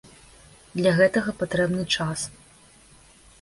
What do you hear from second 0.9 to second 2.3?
гэтага патрэбны час.